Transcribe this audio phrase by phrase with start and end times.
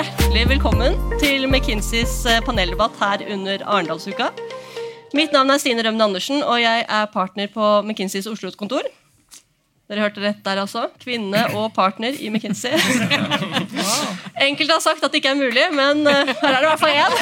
[0.00, 4.30] hjertelig velkommen til McKinseys eh, paneldebatt her under Arendalsuka.
[5.12, 8.86] Mitt navn er Stine Rømmen Andersen, og jeg er partner på McKinseys Oslo-kontor.
[9.90, 10.86] Dere hørte rett der, altså.
[11.02, 12.72] Kvinne og partner i McKinsey.
[14.46, 16.80] Enkelte har sagt at det ikke er mulig, men eh, her er det i hvert
[16.80, 17.12] fall én.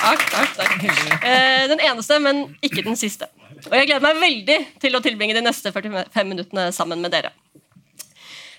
[0.00, 0.86] Takk, takk, takk.
[1.18, 3.28] Eh, Den eneste, men ikke den siste.
[3.66, 7.34] Og jeg gleder meg veldig til å tilbringe de neste 45 minuttene sammen med dere.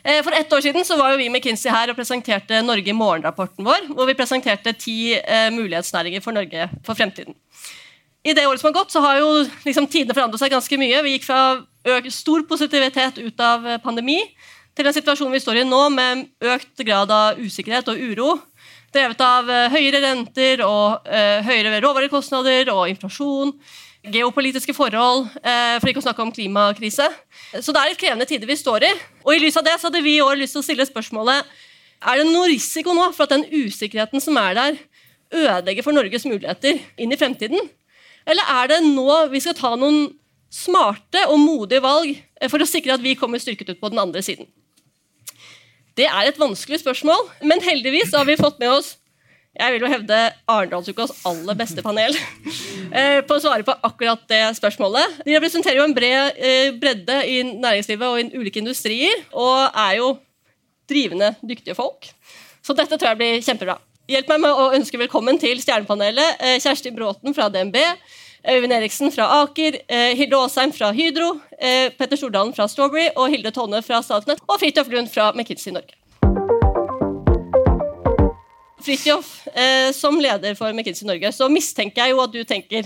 [0.08, 2.94] Eh, For ett år siden så var jo vi med McKinsey her og presenterte Norge
[2.94, 7.36] i morgen-rapporten vår, hvor vi presenterte ti eh, mulighetsnæringer for Norge for fremtiden.
[8.24, 9.28] I det året som har gått, så har jo
[9.66, 11.02] liksom tidene forandret seg ganske mye.
[11.04, 11.42] Vi gikk fra
[12.12, 14.22] stor positivitet ut av eh, pandemi
[14.78, 16.24] til den situasjonen vi står i nå, med
[16.56, 18.38] økt grad av usikkerhet og uro.
[18.96, 21.10] Drevet av høyere renter og
[21.44, 23.52] høyere råvarekostnader og inflasjon.
[24.14, 27.08] Geopolitiske forhold, eh, for ikke å snakke om klimakrise.
[27.60, 28.92] Så det er litt krevende tider vi står i.
[29.26, 31.46] Og i lys av det så hadde vi i år lyst til å stille spørsmålet
[31.98, 34.78] er det noe risiko nå for at den usikkerheten som er der,
[35.34, 37.70] ødelegger for Norges muligheter inn i fremtiden?
[38.28, 40.12] Eller er det nå vi skal ta noen
[40.54, 44.04] smarte og modige valg eh, for å sikre at vi kommer styrket ut på den
[44.04, 44.48] andre siden?
[45.98, 48.94] Det er et vanskelig spørsmål, men heldigvis har vi fått med oss
[49.58, 50.18] jeg vil jo hevde
[50.50, 52.14] Arendalsukas aller beste panel
[52.98, 55.24] eh, på å svare på akkurat det spørsmålet.
[55.26, 59.98] De representerer jo en bred eh, bredde i næringslivet og i ulike industrier, og er
[60.00, 60.14] jo
[60.90, 62.10] drivende dyktige folk.
[62.64, 63.80] Så dette tror jeg blir kjempebra.
[64.08, 66.40] Hjelp meg med å ønske velkommen til Stjernepanelet.
[66.40, 67.82] eh, Kjersti Bråten fra DNB,
[68.48, 69.82] Øyvind Eriksen fra Aker,
[70.16, 71.34] Hilde Aasheim fra Hydro,
[71.98, 75.98] Petter Stordalen fra Strawberry og Hilde Tonne fra Statnett og Fridtjof Lund fra McKinsey Norge.
[78.84, 82.86] Fridtjof, eh, som leder for McKinsey Norge, så mistenker jeg jo at du tenker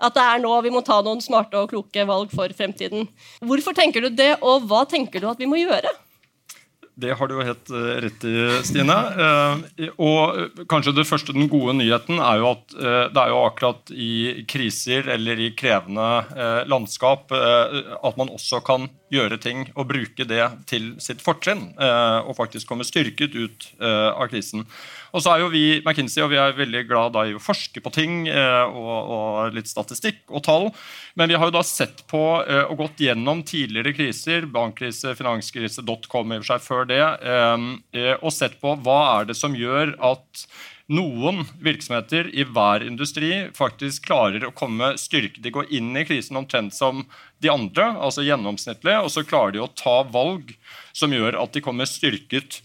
[0.00, 3.08] at det er nå vi må ta noen smarte og kloke valg for fremtiden.
[3.40, 5.92] Hvorfor tenker du det, og hva tenker du at vi må gjøre?
[7.00, 8.34] Det har du jo helt eh, rett i,
[8.66, 8.96] Stine.
[9.24, 13.40] Eh, og kanskje det første, den gode nyheten er jo at eh, det er jo
[13.46, 19.64] akkurat i kriser eller i krevende eh, landskap eh, at man også kan gjøre ting
[19.74, 21.70] og bruke det til sitt fortrinn.
[21.80, 24.66] eh, og faktisk komme styrket ut eh, av krisen.
[25.10, 27.92] Og så er jo vi McKinsey, og vi er veldig glad i å forske på
[27.94, 30.68] ting eh, og, og litt statistikk og tall.
[31.18, 35.84] Men vi har jo da sett på eh, og gått gjennom tidligere kriser, bankkrise, finanskrise,
[35.86, 39.56] dotcom i og for seg før det, eh, og sett på hva er det som
[39.56, 40.46] gjør at
[40.90, 45.38] noen virksomheter i hver industri faktisk klarer å komme styrket.
[45.44, 47.04] De går inn i krisen omtrent som
[47.38, 50.50] de andre, altså gjennomsnittlig, og så klarer de å ta valg
[50.96, 52.58] som gjør at de kommer styrket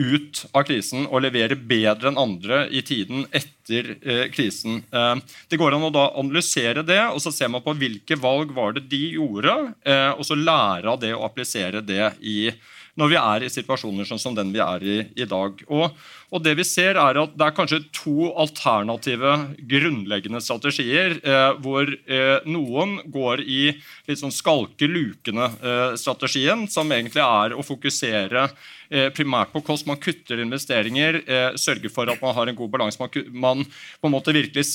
[0.00, 4.82] ut av krisen og levere bedre enn andre i tiden etter eh, krisen.
[4.90, 5.14] Eh,
[5.50, 8.76] det går an å da analysere det, og så ser man på hvilke valg var
[8.76, 12.52] det de gjorde, eh, og så lære av det og applisere det i
[12.98, 15.62] når vi er i situasjoner sånn som den vi er i i dag.
[15.72, 15.90] Og,
[16.32, 19.32] og det vi ser er at Det er kanskje to alternative
[19.70, 23.72] grunnleggende strategier, eh, hvor eh, noen går i
[24.08, 28.50] litt sånn skalke-lukene-strategien, som egentlig er å fokusere eh,
[29.16, 29.86] primært på kost.
[29.88, 33.08] Man kutter investeringer, eh, sørger for at man har en god balanse.
[33.32, 34.66] Man, på en måte virkelig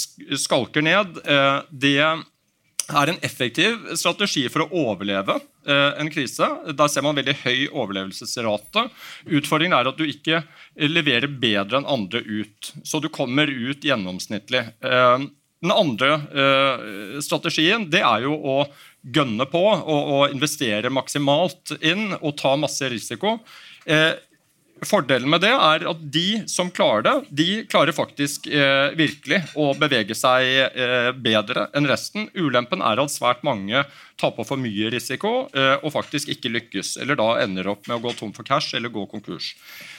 [0.42, 1.22] skalker ned.
[1.26, 1.98] Eh, det
[2.88, 5.36] er en effektiv strategi for å overleve
[5.68, 6.48] eh, en krise.
[6.72, 8.88] Der ser man veldig høy overlevelsesrate.
[9.28, 12.72] Utfordringen er at du ikke eh, leverer bedre enn andre ut.
[12.88, 14.64] Så du kommer ut gjennomsnittlig.
[14.80, 15.28] Eh,
[15.66, 18.58] den andre eh, strategien det er jo å
[19.02, 23.40] gønne på og, og investere maksimalt inn og ta masse risiko.
[23.88, 24.14] Eh,
[24.86, 29.72] Fordelen med det er at de som klarer det, de klarer faktisk eh, virkelig å
[29.78, 32.28] bevege seg eh, bedre enn resten.
[32.38, 33.82] Ulempen er at svært mange
[34.20, 36.96] tar på for mye risiko eh, og faktisk ikke lykkes.
[37.02, 39.56] Eller da ender opp med å gå tom for cash eller gå konkurs.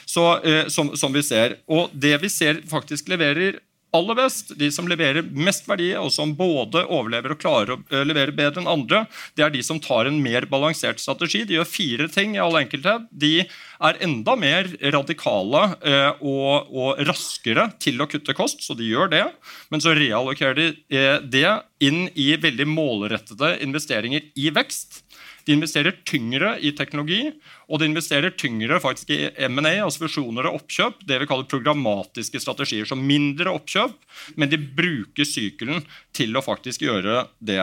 [0.07, 1.59] Så, eh, som, som vi ser.
[1.67, 3.59] Og det vi ser faktisk leverer
[3.95, 8.05] aller best, de som leverer mest verdi, og som både overlever og klarer å eh,
[8.07, 9.03] levere bedre enn andre,
[9.37, 11.45] det er de som tar en mer balansert strategi.
[11.47, 13.07] De gjør fire ting i all enkelthet.
[13.09, 18.89] De er enda mer radikale eh, og, og raskere til å kutte kost, så de
[18.89, 19.25] gjør det.
[19.73, 21.47] Men så reallokerer de eh, det
[21.85, 25.03] inn i veldig målrettede investeringer i vekst.
[25.45, 27.21] De investerer tyngre i teknologi,
[27.69, 31.03] og de investerer tyngre faktisk i M&A, altså fusjoner og oppkjøp.
[31.07, 32.87] Det vi kaller programmatiske strategier.
[32.89, 33.95] Så mindre oppkjøp,
[34.39, 37.61] men de bruker sykelen til å faktisk gjøre det.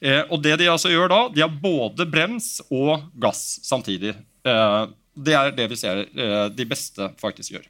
[0.00, 4.16] Eh, og det de altså gjør da, de har både brems og gass samtidig.
[4.46, 4.82] Eh,
[5.16, 7.66] det er det vi ser eh, de beste faktisk gjør.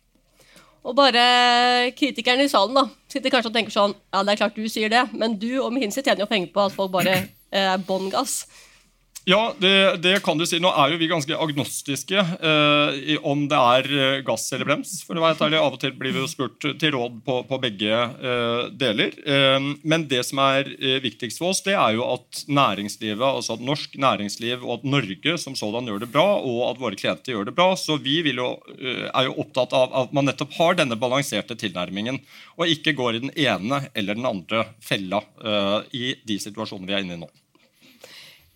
[0.86, 1.22] Og bare
[1.98, 4.92] kritikerne i salen da, sitter kanskje og tenker sånn Ja, det er klart du sier
[4.92, 7.16] det, men du og McKinsey tjener jo penger på at folk bare
[7.50, 8.44] eh, bånn gass.
[9.28, 10.60] Ja, det, det, kan du si.
[10.62, 15.00] Nå er jo vi ganske agnostiske eh, om det er eh, gass eller brems.
[15.02, 15.58] for å være ærlig.
[15.58, 19.16] Av og til blir vi jo spurt til råd på, på begge eh, deler.
[19.26, 23.56] Eh, men det som er eh, viktigst for oss, det er jo at næringslivet, altså
[23.56, 27.34] at norsk næringsliv og at Norge som sådan gjør det bra, og at våre klienter
[27.34, 27.72] gjør det bra.
[27.74, 32.20] Så vi jo, eh, er jo opptatt av at man nettopp har denne balanserte tilnærmingen,
[32.60, 35.18] og ikke går i den ene eller den andre fella
[35.90, 37.32] i de situasjonene vi er inne i nå.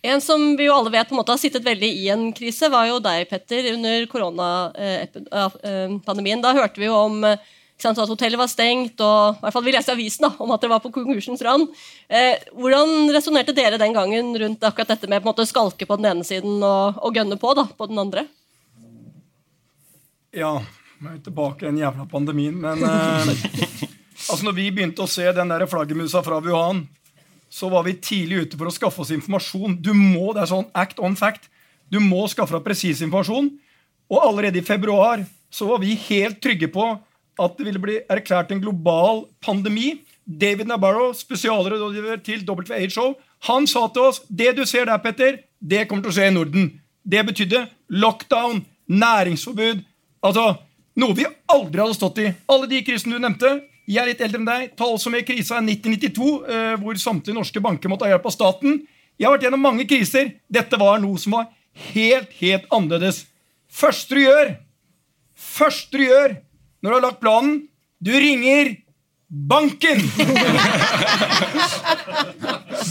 [0.02, 2.68] En som vi jo alle vet på en måte har sittet veldig i en krise,
[2.72, 6.40] var jo deg, Petter, under koronapandemien.
[6.40, 7.24] Da hørte vi jo om
[7.80, 10.52] sant, at hotellet var stengt, og i hvert fall vi leste i avisen da, om
[10.54, 11.70] at det var på konkursens rand.
[12.08, 15.98] Eh, hvordan resonnerte dere den gangen rundt akkurat dette med på en måte skalke på
[16.00, 18.26] den ene siden og, og gønne på da, på den andre?
[20.36, 20.54] Ja,
[21.00, 23.34] vi er tilbake i den jævla pandemien, men eh,
[24.30, 26.84] altså når vi begynte å se den der flaggermusa fra Wuhan
[27.50, 29.76] så var vi tidlig ute for å skaffe oss informasjon.
[29.82, 31.48] Du må, det er sånn act on fact.
[31.90, 33.50] Du må skaffe deg presis informasjon.
[34.10, 36.86] Og allerede i februar så var vi helt trygge på
[37.40, 39.98] at det ville bli erklært en global pandemi.
[40.24, 43.14] David Nabarro, spesialrådgiver til WHO,
[43.50, 46.34] han sa til oss det du ser der, Petter, det kommer til å skje i
[46.34, 46.68] Norden.
[47.02, 49.82] Det betydde lockdown, næringsforbud.
[50.22, 50.52] Altså
[51.00, 52.30] noe vi aldri hadde stått i.
[52.50, 53.56] Alle de krisene du nevnte,
[53.90, 54.74] jeg er litt eldre enn deg.
[54.78, 58.34] Ta også med krisa i 1992, eh, hvor samtlige norske banker måtte ha hjelp av
[58.34, 58.82] staten.
[59.18, 60.30] Jeg har vært gjennom mange kriser.
[60.46, 61.48] Dette var noe som var
[61.90, 63.24] helt, helt annerledes.
[63.70, 64.54] Første du gjør,
[65.34, 66.38] første du gjør
[66.80, 67.58] når du har lagt planen,
[68.00, 68.76] du ringer
[69.28, 70.00] banken!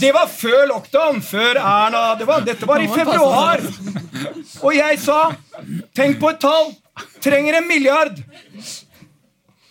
[0.00, 3.60] Det var før lockdown, før Erna det var, Dette var i februar.
[4.62, 5.18] Og jeg sa
[5.96, 6.70] Tenk på et tall.
[7.20, 8.16] Trenger en milliard.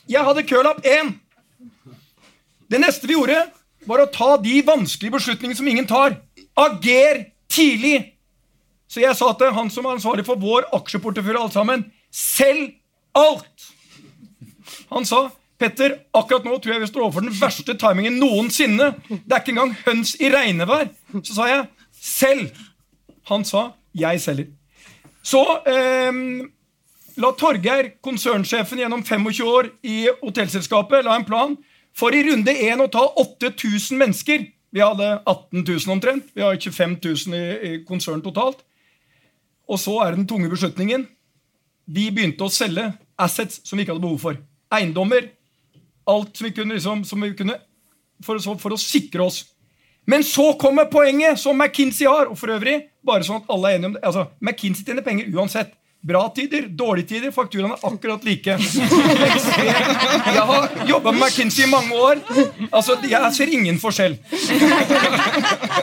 [0.10, 0.42] Jeg hadde
[0.90, 1.14] én.
[2.70, 3.46] Det neste vi gjorde,
[3.86, 6.18] var å ta de vanskelige beslutningene som ingen tar.
[6.58, 8.16] Ager tidlig.
[8.90, 12.74] Så jeg sa til han som er ansvarlig for vår aksjeportefølje, alt sammen, selg
[13.18, 13.70] alt!
[14.90, 15.28] Han sa
[15.60, 18.94] Petter, akkurat nå tror jeg vi står overfor den verste timingen noensinne.
[19.10, 20.88] Det er ikke engang høns i regnevær.
[21.20, 21.66] Så sa jeg
[22.00, 22.62] selg.
[23.28, 23.66] Han sa
[23.98, 24.48] jeg selger.
[25.20, 26.22] Så eh,
[27.20, 31.58] la Torgeir, konsernsjefen gjennom 25 år i hotellselskapet, la en plan
[31.98, 34.46] for i runde én å ta 8000 mennesker.
[34.70, 36.30] Vi hadde 18 000 omtrent.
[36.36, 38.62] Vi har 25 000 i, i konsern totalt.
[39.70, 41.08] Og så er det den tunge beslutningen.
[41.90, 44.40] Vi begynte å selge assets som vi ikke hadde behov for.
[44.74, 45.32] Eiendommer.
[46.10, 47.58] Alt som vi kunne, liksom, som vi kunne
[48.26, 49.44] for, for, å sikre oss.
[50.10, 52.30] Men så kommer poenget, som McKinsey har.
[52.30, 55.34] Og for øvrig, bare sånn at alle er enige om det, altså, McKinsey tjener penger
[55.36, 55.76] uansett.
[56.00, 58.54] Bra tider, dårlige tider, fakturaene er akkurat like.
[58.56, 62.22] Jeg har jobba med McKinsey i mange år.
[62.72, 64.16] Altså, Jeg ser ingen forskjell.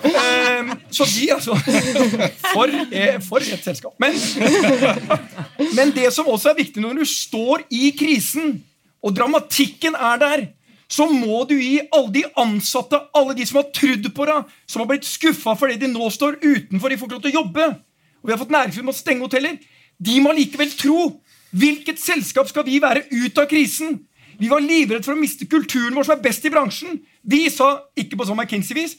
[0.06, 1.58] Ehm, så de, altså
[2.54, 3.92] For, eh, for et selskap.
[4.00, 4.16] Men,
[5.76, 8.62] men det som også er viktig når du står i krisen,
[9.04, 10.48] og dramatikken er der,
[10.88, 14.80] så må du gi alle de ansatte, alle de som har trudd på deg, som
[14.80, 17.72] har blitt skuffa fordi de nå står utenfor, de får ikke lov til å jobbe.
[18.22, 19.58] Og vi har fått næringsliv med å stenge hoteller.
[19.98, 21.00] De må likevel tro.
[21.56, 24.00] Hvilket selskap skal vi være ut av krisen?
[24.36, 26.98] Vi var livredde for å miste kulturen vår, som er best i bransjen.
[27.24, 28.98] Vi sa, ikke på sånn McKinsey-vis,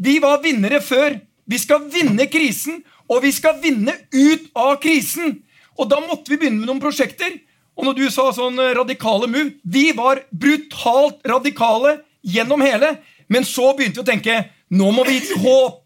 [0.00, 1.18] vi var vinnere før.
[1.50, 5.40] Vi skal vinne krisen, og vi skal vinne ut av krisen.
[5.76, 7.34] Og da måtte vi begynne med noen prosjekter.
[7.76, 12.98] Og når du sa sånn eh, radikale move Vi var brutalt radikale gjennom hele.
[13.28, 15.79] Men så begynte vi å tenke nå må vi gi håp.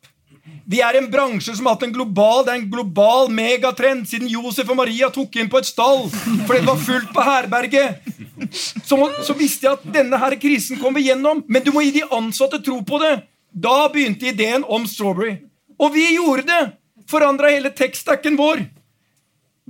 [0.64, 4.30] Vi er en bransje som har hatt en global det er en global megatrend siden
[4.32, 8.06] Josef og Maria tok inn på et stall fordi det var fullt på herberget.
[8.54, 11.92] Så, så, visste jeg at denne her krisen kom vi gjennom, men du må gi
[11.98, 13.12] de ansatte tro på det.
[13.50, 15.36] Da begynte ideen om Strawberry.
[15.78, 16.62] Og vi gjorde det!
[17.10, 18.64] Forandra hele tekstacken vår.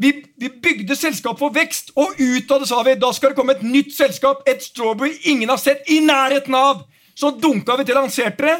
[0.00, 0.10] Vi,
[0.40, 3.54] vi, bygde selskap for vekst, og ut av det sa vi da skal det komme
[3.54, 4.42] et nytt selskap.
[4.48, 6.86] Et Strawberry ingen har sett i nærheten av.
[7.14, 8.56] Så dunka vi til lanserte det,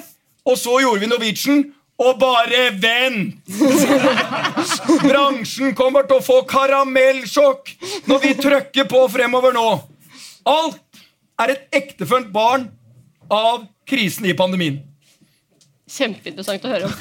[0.46, 1.64] og så gjorde vi Norwegian.
[2.02, 3.36] Og bare vent!
[5.08, 7.70] Bransjen kommer til å få karamellsjokk
[8.10, 9.68] når vi trykker på fremover nå.
[10.50, 10.80] Alt
[11.40, 12.66] er et ektefølt barn
[13.30, 14.82] av krisen i pandemien.
[15.90, 16.94] Kjempeinteressant å høre om.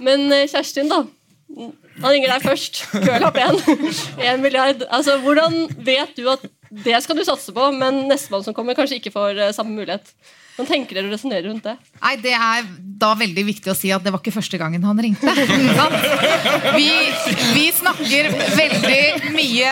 [0.00, 1.04] Men eh, Kjerstin, da.
[2.00, 2.84] Han ringer deg først.
[2.92, 3.60] Kølapp 1.
[4.20, 4.84] 1 milliard.
[4.88, 9.00] Altså, hvordan vet du at det skal du satse på, men nestemann som kommer, kanskje
[9.00, 10.12] ikke får uh, samme mulighet.
[10.54, 11.72] Hvordan tenker dere å resonnere rundt det?
[12.02, 12.66] Nei, Det er
[13.00, 15.30] da veldig viktig å si at det var ikke første gangen han ringte.
[16.76, 16.90] Vi,
[17.54, 19.70] vi snakker veldig mye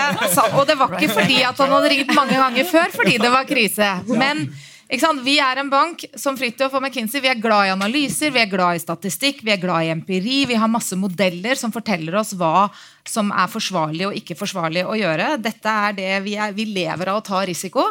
[0.58, 3.46] Og det var ikke fordi at han hadde ringt mange ganger før fordi det var
[3.48, 3.90] krise.
[4.08, 4.46] Men
[4.88, 8.48] Vi er en bank som Fridtjof og McKinsey, vi er glad i analyser, vi er
[8.48, 10.46] glad i statistikk, vi er glad i empiri.
[10.48, 12.70] Vi har masse modeller som forteller oss hva
[13.04, 15.34] som er forsvarlig og ikke forsvarlig å gjøre.
[15.44, 17.84] Dette er det Vi, er, vi lever av å ta risiko.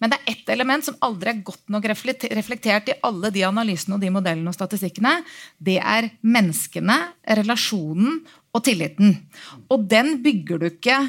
[0.00, 3.98] Men det er ett element som aldri er godt nok reflektert i alle de analysene
[3.98, 5.18] og de modellene og statistikkene.
[5.60, 6.96] Det er menneskene,
[7.28, 8.22] relasjonen
[8.56, 9.18] og tilliten.
[9.68, 11.02] Og den bygger du ikke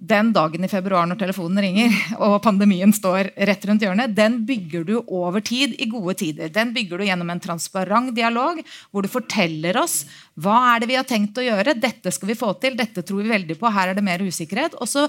[0.00, 4.86] den dagen i februar når telefonen ringer og pandemien står rett rundt hjørnet, den bygger
[4.88, 6.48] du over tid i gode tider.
[6.52, 10.02] Den bygger du gjennom en transparent dialog hvor du forteller oss
[10.40, 11.76] hva er det vi har tenkt å gjøre.
[11.76, 14.78] Dette skal vi få til, dette tror vi veldig på, her er det mer usikkerhet.
[14.80, 15.04] Og så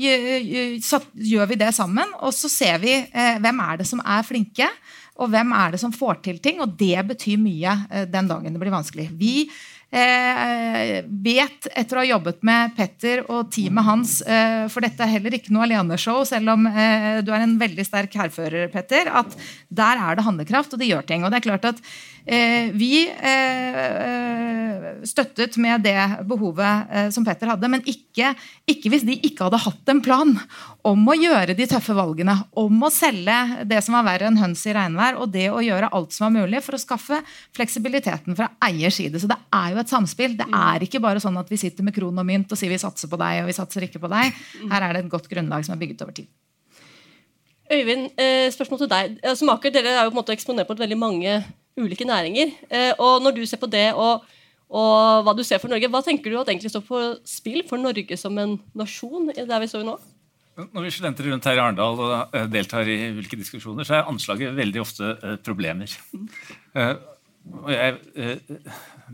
[0.00, 4.70] gjør vi det sammen, og så ser vi eh, hvem er det som er flinke.
[5.20, 6.62] Og hvem er det som får til ting?
[6.64, 9.10] Og det betyr mye eh, den dagen det blir vanskelig.
[9.20, 9.34] Vi
[9.90, 15.14] eh, vet, etter å ha jobbet med Petter og teamet hans eh, For dette er
[15.16, 19.10] heller ikke noe aleneshow, selv om eh, du er en veldig sterk hærfører, Petter.
[19.10, 19.36] At
[19.68, 21.24] der er det handlekraft, og det gjør ting.
[21.24, 21.84] Og det er klart at
[22.26, 28.34] Eh, vi eh, støttet med det behovet eh, som Petter hadde, men ikke,
[28.68, 30.34] ikke, hvis de ikke hadde hatt en plan
[30.86, 34.62] om å gjøre de tøffe valgene, om å selge det som var verre enn høns
[34.68, 37.20] i regnvær, og det å gjøre alt som var mulig for å skaffe
[37.56, 39.20] fleksibiliteten fra eiers side.
[39.20, 40.36] Så det er jo et samspill.
[40.38, 42.80] Det er ikke bare sånn at vi sitter med kron og mynt og sier vi
[42.80, 44.36] satser på deg og vi satser ikke på deg.
[44.72, 46.30] Her er det et godt grunnlag som er bygget over tid.
[47.70, 48.10] Øyvind,
[48.50, 49.18] spørsmål til deg.
[49.22, 51.38] Altså, Maker, dere er jo på en måte eksponert på veldig mange
[51.78, 52.54] ulike næringer.
[52.70, 54.24] Eh, og når du ser på det, og,
[54.68, 57.80] og, hva du ser for Norge, hva tenker du at egentlig står på spill for
[57.80, 59.96] Norge som en nasjon der vi står nå?
[60.70, 64.10] Når vi studenter rundt her i Arendal og eh, deltar i ulike diskusjoner, så er
[64.10, 65.96] anslaget veldig ofte eh, problemer.
[67.50, 68.36] Og jeg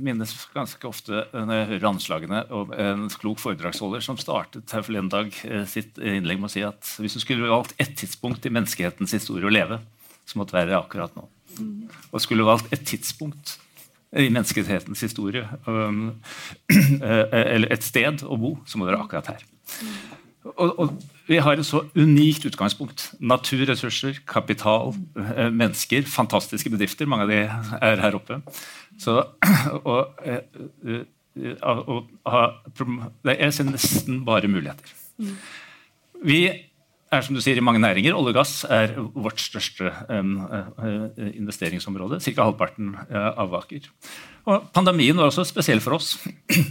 [0.03, 5.13] minnes ganske ofte når jeg hører anslagene og en klok foredragsholder som startet her forleden
[5.13, 5.31] dag
[5.71, 9.47] sitt innlegg med å si at hvis du skulle valgt ett tidspunkt i menneskehetens historie
[9.47, 9.79] å leve,
[10.27, 11.29] så måtte det være akkurat nå
[12.13, 13.57] og skulle valgt et tidspunkt
[14.17, 16.15] i menneskehetens historie, um,
[17.03, 19.45] eller et sted å bo, så må det være akkurat her.
[20.55, 20.95] Og, og,
[21.27, 23.09] vi har et så unikt utgangspunkt.
[23.19, 26.07] Naturressurser, kapital, eh, mennesker.
[26.07, 27.09] Fantastiske bedrifter.
[27.11, 27.41] Mange av de
[27.83, 28.39] er her oppe.
[28.99, 29.25] Så,
[29.91, 30.15] og,
[31.63, 31.91] og,
[32.27, 34.95] og, jeg ser nesten bare muligheter.
[36.23, 38.15] Vi er som du sier i mange næringer.
[38.15, 39.91] Olje og gass er vårt største
[41.35, 42.21] investeringsområde.
[42.23, 42.47] Ca.
[42.47, 43.91] halvparten av Aker.
[44.47, 46.15] Og pandemien var også spesiell for oss.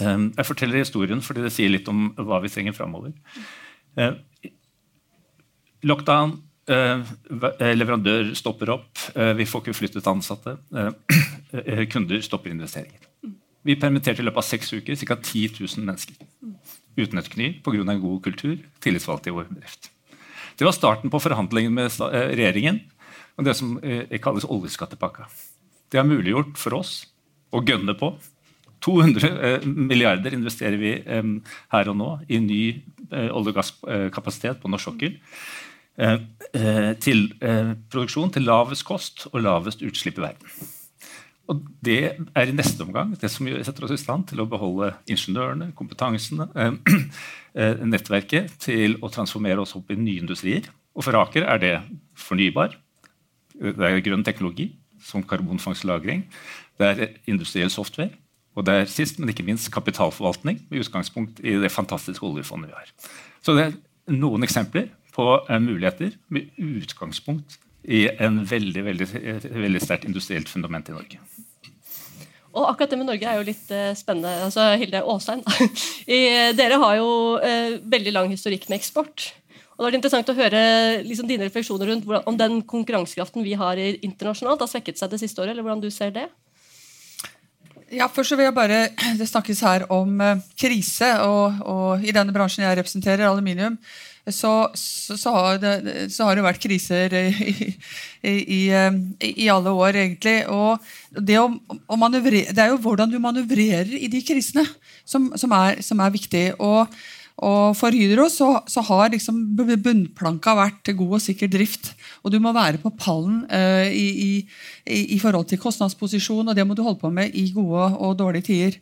[0.00, 3.16] jeg forteller historien fordi det sier litt om hva vi trenger framover.
[3.98, 4.14] Uh,
[5.82, 6.38] lockdown.
[6.70, 8.98] leverandør stopper opp.
[9.34, 10.52] vi får ikke flyttet ansatte.
[11.92, 13.08] kunder stopper investeringer.
[13.66, 15.16] Vi permitterte i løpet av seks uker ca.
[15.16, 16.14] 10 000 mennesker
[17.00, 17.82] uten et kny pga.
[17.82, 19.90] en god kultur, tillitsvalgte i vår bedrift.
[20.56, 22.80] Det var starten på forhandlingene med eh, regjeringen
[23.38, 25.28] om det som eh, kalles oljeskattepakka.
[25.90, 27.06] Det har muliggjort for oss
[27.52, 28.12] å gønne på.
[28.84, 32.62] 200 eh, milliarder investerer vi her og nå i ny
[33.10, 35.18] olje- og gasskapasitet på norsk sokkel.
[37.04, 37.24] Til
[37.92, 40.68] produksjon til lavest kost og lavest utslipp i verden.
[41.50, 42.00] Og Det
[42.38, 46.46] er i neste omgang det som setter oss i stand til å beholde ingeniørene, kompetansene,
[46.54, 46.76] eh,
[47.58, 50.68] eh, nettverket til å transformere oss opp i nye industrier.
[50.94, 51.74] Og for Aker er det
[52.18, 52.76] fornybar,
[53.60, 54.70] det er grønn teknologi,
[55.02, 55.86] som karbonfangst
[56.80, 58.12] det er industriell software,
[58.58, 62.78] og det er sist, men ikke minst kapitalforvaltning med utgangspunkt i det fantastiske oljefondet vi
[62.78, 62.94] har.
[63.44, 63.76] Så det er
[64.16, 69.06] noen eksempler på eh, muligheter med utgangspunkt i en veldig, veldig,
[69.54, 71.20] veldig sterkt industrielt fundament i Norge.
[72.50, 74.32] Og akkurat det med Norge er jo litt uh, spennende.
[74.42, 75.44] altså Hilde Aasheim,
[76.58, 77.10] dere har jo
[77.94, 79.30] veldig lang historikk med eksport.
[79.78, 80.60] Og det interessant å høre
[81.06, 85.22] liksom, dine refleksjoner rundt hvordan, om den konkurransekraften vi har internasjonalt, har svekket seg det
[85.22, 86.26] siste året, eller hvordan du ser det?
[87.90, 88.84] Ja, først så vil jeg bare,
[89.18, 93.78] Det snakkes her om uh, krise, og, og, i denne bransjen jeg representerer, aluminium,
[94.28, 97.74] så, så, så, har, det, så har, det, vært kriser i,
[98.22, 98.60] i, i,
[99.32, 100.36] i alle år, egentlig.
[100.52, 100.78] Og
[101.16, 104.66] det, å, å det, er jo hvordan du manøvrerer i de krisene
[105.04, 106.44] som, som, er, som er, viktig.
[106.60, 107.00] Og,
[107.40, 111.94] og for Hydro så, har liksom bunnplanka vært god og sikker drift.
[112.20, 114.44] Og du må være på pallen uh, i,
[114.84, 118.50] i, forhold til kostnadsposisjon, og det må du holde på med i gode og dårlige
[118.50, 118.76] tider.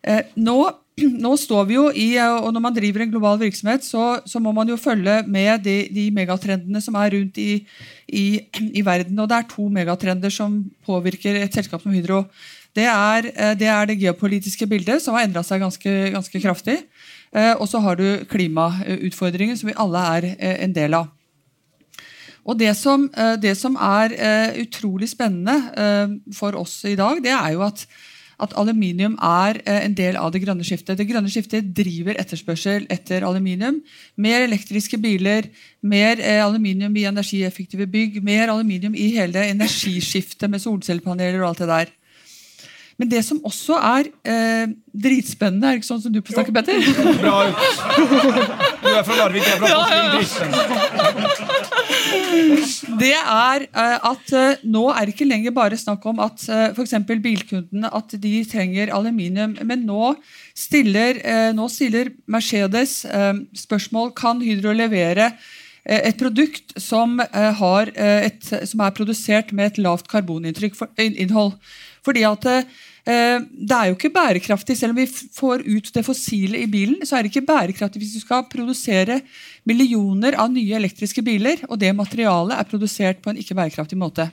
[0.00, 0.58] Uh, nå
[1.24, 4.52] nå står vi jo i, og Når man driver en global virksomhet, så, så må
[4.54, 7.64] man jo følge med de, de megatrendene som er rundt i,
[8.06, 8.26] i,
[8.70, 9.18] i, verden.
[9.18, 12.22] og Det er to megatrender som påvirker et selskap som Hydro.
[12.74, 16.78] Det er eh, det, er det geopolitiske bildet, som har endra seg ganske, ganske kraftig.
[17.34, 21.10] Eh, og så har du klimautfordringer, som vi alle er eh, en del av.
[22.44, 24.14] Og det som, eh, det som er
[24.60, 25.56] utrolig spennende
[26.36, 27.86] for oss i dag, det er jo at,
[28.44, 30.98] at aluminium er en del av det grønne skiftet.
[30.98, 33.80] Det grønne skiftet driver etterspørsel etter aluminium.
[34.20, 35.48] Mer elektriske biler,
[35.80, 41.72] mer aluminium i energieffektive bygg, mer aluminium i hele energiskiftet med solcellepaneler og alt det
[41.72, 41.94] der.
[43.00, 46.78] Men det som også er eh, dritspennende, er ikke sånn som du på snakke, Petter?
[47.18, 49.68] Bra Du er fra Larvik, jeg er fra
[50.14, 50.54] Porsgrunn.
[53.00, 56.70] Det er eh, at eh, nå er det ikke lenger bare snakk om at eh,
[56.74, 56.94] f.eks.
[57.24, 59.56] bilkundene at de trenger aluminium.
[59.66, 60.14] Men nå
[60.56, 65.32] stiller, eh, nå stiller Mercedes eh, spørsmål kan Hydro levere
[65.84, 71.52] et produkt som, har et, som er produsert med et lavt karboninnhold.
[72.04, 72.66] Fordi at eh,
[73.04, 77.16] det er jo ikke bærekraftig, Selv om vi får ut det fossile i bilen, så
[77.16, 79.20] er det ikke bærekraftig hvis du skal produsere
[79.68, 84.30] millioner av nye elektriske biler, og det materialet er produsert på en ikke bærekraftig måte.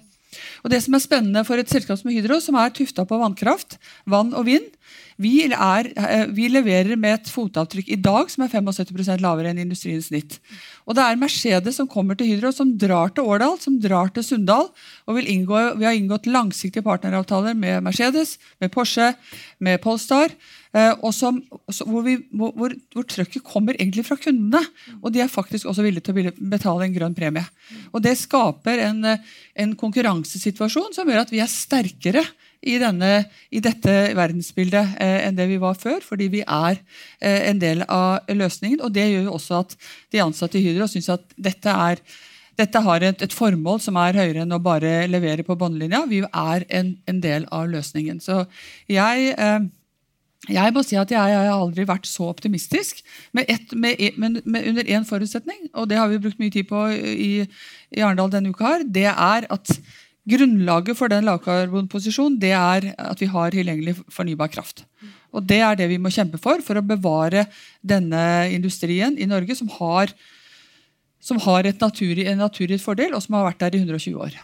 [0.64, 3.78] Og det som er spennende for et selskap som Hydro, som er tufta på vannkraft,
[4.08, 4.68] vann og vind,
[5.22, 9.62] vi, er, eh, vi, leverer med et fotavtrykk i dag som er 75% lavere enn
[9.64, 10.40] industriens snitt.
[10.88, 14.26] Og det er Mercedes som kommer til Hydro, som drar til Årdal, som drar til
[14.26, 14.72] Sunndal.
[15.08, 19.14] og inngå, Vi har inngått langsiktige partneravtaler med Mercedes, med Porsche,
[19.60, 20.30] med Polestar.
[20.74, 24.64] Eh, og som, hvor, hvor, hvor, trøkket kommer egentlig fra kundene.
[25.02, 27.44] Og de er faktisk også villige til å betale en grønn premie.
[27.92, 29.04] Og Det skaper en,
[29.56, 32.24] en konkurransesituasjon som gjør at vi er sterkere
[32.62, 33.12] i, denne,
[33.50, 36.78] i dette verdensbildet eh, enn det vi var før, fordi vi er
[37.20, 38.82] eh, en del av løsningen.
[38.86, 39.78] og Det gjør jo også at
[40.14, 42.02] de ansatte i Hydro syns at dette, er,
[42.62, 46.06] dette har et, et, formål som er høyere enn å bare levere på båndlinja.
[46.12, 48.22] Vi er en, en, del av løsningen.
[48.22, 48.44] Så
[48.92, 49.70] jeg eh,
[50.50, 53.04] jeg må si at jeg, jeg, har aldri vært så optimistisk,
[53.38, 56.66] med, et, med, med, med under én forutsetning, og det har vi brukt mye tid
[56.70, 57.34] på i,
[57.94, 58.72] i Arendal denne uka.
[58.72, 59.76] her, Det er at
[60.30, 64.84] Grunnlaget for den lavkarbonposisjonen det er at vi har tilgjengelig fornybar kraft.
[65.34, 67.48] Og Det er det vi må kjempe for for å bevare
[67.82, 70.14] denne industrien i Norge, som har,
[71.20, 74.38] som har naturlig, en naturgitt fordel, og som har vært der i 120 år.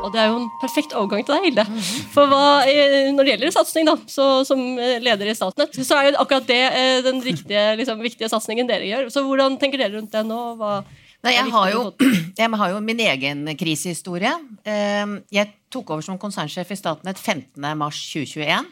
[0.00, 1.66] Og Det er jo en perfekt overgang til deg, Hilde.
[2.14, 6.48] For hva, Når det gjelder satsing, da, som leder i Statnett, så er jo akkurat
[6.48, 9.12] det eh, den riktige, liksom, viktige satsingen dere gjør.
[9.12, 10.56] Så Hvordan tenker dere rundt det nå?
[10.56, 10.84] Hva,
[11.22, 11.82] Nei, jeg har, jo,
[12.40, 14.32] jeg har jo min egen krisehistorie.
[14.66, 18.70] Ehm, jeg tok over som konsernsjef i Statnett 15.3.2021.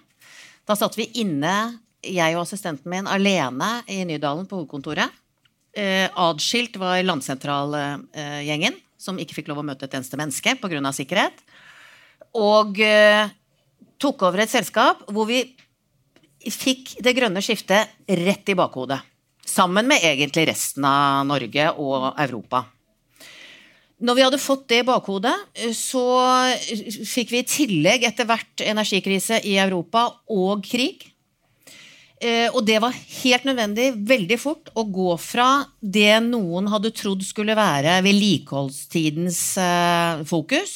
[0.67, 1.55] Da satt vi inne,
[2.03, 5.15] jeg og assistenten min, alene i Nydalen på hovedkontoret.
[5.79, 10.93] Eh, adskilt var landsentralgjengen, som ikke fikk lov å møte et eneste menneske pga.
[10.97, 11.45] sikkerhet.
[12.35, 13.31] Og eh,
[14.03, 15.45] tok over et selskap hvor vi
[16.51, 18.99] fikk det grønne skiftet rett i bakhodet.
[19.47, 22.65] Sammen med egentlig resten av Norge og Europa.
[24.01, 25.35] Når vi hadde fått det i bakhodet,
[25.77, 26.03] så
[26.57, 31.05] fikk vi i tillegg etter hvert energikrise i Europa og krig.
[32.21, 37.25] Eh, og det var helt nødvendig veldig fort å gå fra det noen hadde trodd
[37.25, 40.75] skulle være vedlikeholdstidens eh, fokus,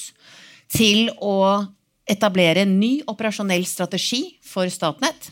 [0.72, 1.64] til å
[2.08, 5.30] etablere en ny operasjonell strategi for Statnett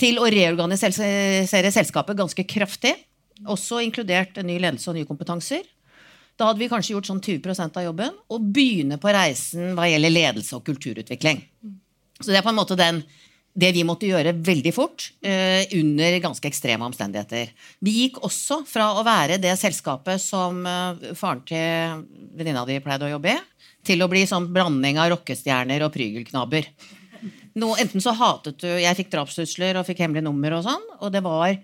[0.00, 2.94] til å reorganisere selskapet ganske kraftig.
[3.48, 5.64] Også inkludert ny ledelse og nye kompetanser.
[6.40, 8.14] Da hadde vi kanskje gjort sånn 20% av jobben.
[8.32, 11.42] Og begynne på reisen hva gjelder ledelse og kulturutvikling.
[12.20, 13.02] Så det er på en måte den,
[13.56, 17.52] det vi måtte gjøre veldig fort eh, under ganske ekstreme omstendigheter.
[17.84, 22.04] Vi gikk også fra å være det selskapet som eh, faren til
[22.38, 23.40] venninna di pleide å jobbe i,
[23.84, 26.68] til å bli sånn blanding av rockestjerner og prygelknabber.
[27.58, 30.84] No, enten så hatet du Jeg fikk drapstrusler og fikk hemmelig nummer og sånn.
[31.00, 31.56] Og det var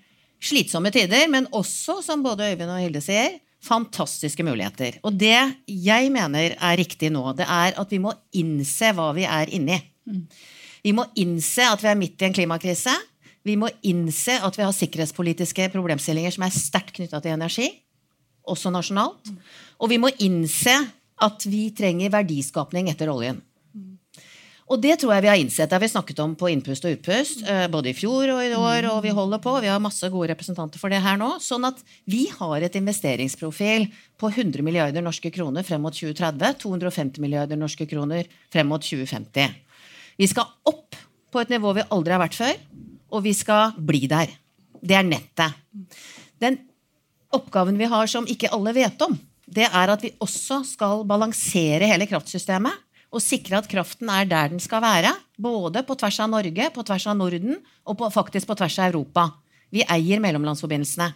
[0.42, 4.98] slitsomme tider, men også, som både Øyvind og Hilde sier, fantastiske muligheter.
[5.06, 9.24] Og det jeg mener er riktig nå, det er at vi må innse hva vi
[9.26, 9.78] er inni.
[10.84, 12.92] Vi må innse at vi er midt i en klimakrise.
[13.46, 17.66] Vi må innse at vi har sikkerhetspolitiske problemstillinger som er sterkt knytta til energi,
[18.46, 19.32] også nasjonalt.
[19.82, 20.74] Og vi må innse
[21.22, 23.40] at vi trenger verdiskapning etter oljen.
[24.66, 25.68] Og det tror jeg vi har innsett.
[25.70, 28.54] Det har vi snakket om på innpust og utpust, eh, både i fjor og i
[28.58, 29.52] år, og vi holder på.
[29.62, 31.36] Vi har masse gode representanter for det her nå.
[31.38, 33.86] Sånn at vi har et investeringsprofil
[34.18, 36.58] på 100 milliarder norske kroner frem mot 2030.
[36.58, 39.54] 250 milliarder norske kroner frem mot 2050.
[40.18, 40.98] Vi skal opp
[41.30, 42.58] på et nivå vi aldri har vært før,
[43.12, 44.34] og vi skal bli der.
[44.82, 45.54] Det er nettet.
[46.42, 46.58] Den
[47.30, 49.14] oppgaven vi har som ikke alle vet om,
[49.46, 52.82] det er at vi også skal balansere hele kraftsystemet
[53.16, 55.14] og sikre at kraften er der den skal være.
[55.40, 58.90] Både på tvers av Norge, på tvers av Norden og på, faktisk på tvers av
[58.90, 59.30] Europa.
[59.72, 61.10] Vi eier mellomlandsforbindelsene.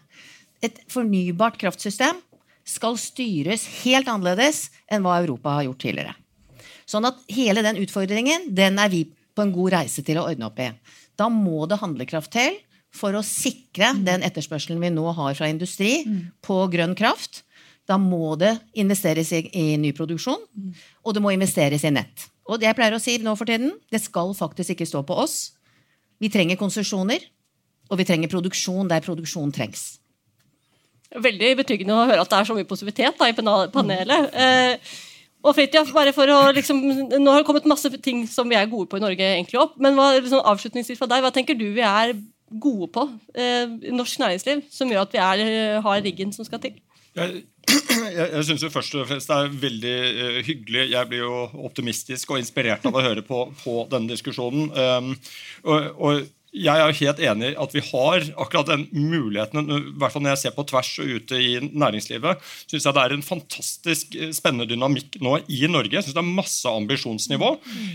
[0.65, 2.19] Et fornybart kraftsystem
[2.67, 6.17] skal styres helt annerledes enn hva Europa har gjort tidligere.
[6.89, 9.05] Sånn at hele den utfordringen den er vi
[9.37, 10.71] på en god reise til å ordne opp i.
[11.17, 12.59] Da må det handlekraft til
[12.95, 16.01] for å sikre den etterspørselen vi nå har fra industri
[16.43, 17.45] på grønn kraft.
[17.88, 20.43] Da må det investeres i, i ny produksjon,
[21.05, 22.29] og det må investeres i nett.
[22.51, 25.53] Og jeg pleier å si nå for tiden det skal faktisk ikke stå på oss.
[26.21, 27.23] Vi trenger konsesjoner,
[27.90, 30.01] og vi trenger produksjon der produksjon trengs.
[31.11, 34.29] Veldig betryggende å høre at det er så mye positivitet da, i panelet.
[34.31, 34.93] Eh,
[35.40, 36.83] og Fritjof, bare for å liksom,
[37.16, 39.25] Nå har det kommet masse ting som vi er gode på i Norge.
[39.25, 42.14] egentlig opp, Men hva, liksom, avslutningsvis fra deg, hva tenker du vi er
[42.51, 46.62] gode på eh, i norsk næringsliv, som gjør at vi er, har riggen som skal
[46.62, 46.77] til?
[47.18, 47.42] Jeg,
[48.18, 50.85] jeg, jeg synes jo først og fremst det er veldig uh, hyggelig.
[50.92, 54.70] Jeg blir jo optimistisk og inspirert av å høre på, på denne diskusjonen.
[54.75, 55.14] Um,
[55.66, 59.71] og, og jeg er helt enig i at vi har akkurat den muligheten.
[59.71, 63.03] i hvert fall Når jeg ser på tvers og ute i næringslivet, synes jeg det
[63.03, 65.95] er en fantastisk eh, spennende dynamikk nå i Norge.
[65.95, 67.53] Jeg synes det er masse ambisjonsnivå.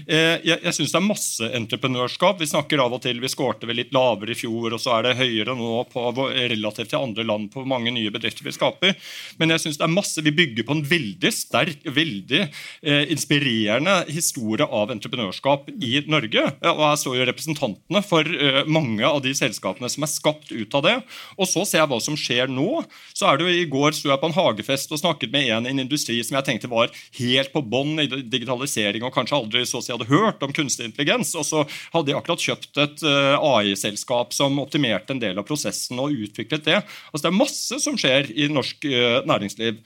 [0.08, 2.39] Eh, jeg, syns det er masse entreprenørskap.
[2.39, 5.10] Vi snakker av og til, vi skårte vel litt lavere i fjor, og så er
[5.10, 8.96] det høyere nå på, relativt til andre land på mange nye bedrifter vi skaper.
[9.41, 14.00] Men jeg synes det er masse, vi bygger på en veldig sterk, veldig eh, inspirerende
[14.08, 16.48] historie av entreprenørskap i Norge.
[16.72, 18.24] Og her står jo representantene for
[18.67, 20.95] mange av de selskapene som er skapt ut av det.
[21.38, 22.84] Og så ser jeg hva som skjer nå.
[23.15, 25.67] så er det jo I går sto jeg på en hagefest og snakket med en
[25.67, 29.65] i en industri som jeg tenkte var helt på bånn i digitalisering og kanskje aldri
[29.65, 31.36] så å si hadde hørt om kunstig intelligens.
[31.39, 36.01] Og så hadde de akkurat kjøpt et uh, AI-selskap som optimerte en del av prosessen
[36.01, 36.81] og utviklet det.
[37.12, 39.79] Altså Det er masse som skjer i norsk uh, næringsliv.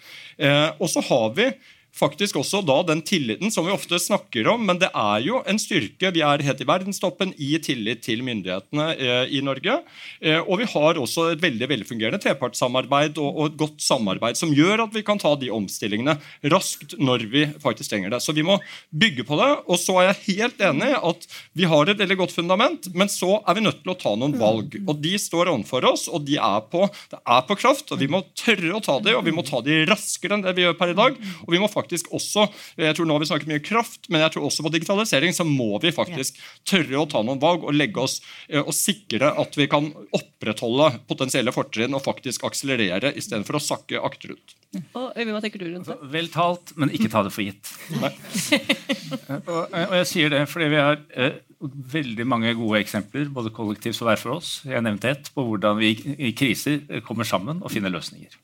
[0.79, 1.49] Og så har vi
[1.95, 4.65] faktisk også da den tilliten som vi ofte snakker om.
[4.67, 6.11] Men det er jo en styrke.
[6.15, 9.79] Vi er helt i verdenstoppen i tillit til myndighetene eh, i Norge.
[10.21, 14.53] Eh, og vi har også et veldig velfungerende trepartssamarbeid og, og, et godt samarbeid som
[14.55, 16.17] gjør at vi kan ta de omstillingene
[16.53, 18.21] raskt når vi faktisk trenger det.
[18.23, 19.49] Så vi må bygge på det.
[19.67, 23.11] Og så er jeg helt enig i at vi har et veldig godt fundament, men
[23.11, 24.77] så er vi nødt til å ta noen valg.
[24.85, 27.91] Og de står overfor oss, og de er på, det er på kraft.
[27.93, 30.55] Og vi må tørre å ta de, og vi må ta de raskere enn det
[30.57, 31.17] vi gjør per i dag.
[31.45, 32.47] og vi må faktisk også
[32.79, 35.45] jeg tror nå har vi snakket mye kraft, men jeg tror også på digitalisering så
[35.47, 39.57] må vi faktisk tørre å ta noen valg og legge oss eh, og sikre at
[39.59, 44.55] vi kan opprettholde potensielle fortrinn og faktisk akselerere istedenfor å sakke akterut.
[44.93, 45.97] Og Øyvind, hva tenker du rundt det?
[46.13, 47.71] Vel talt, men ikke ta det for gitt.
[49.49, 51.39] og, og, jeg sier det fordi vi har eh,
[51.95, 54.59] veldig mange gode eksempler, både kollektivt og hver for oss.
[54.67, 58.37] Jeg nevnte ett på hvordan vi i kriser kommer sammen og finner løsninger.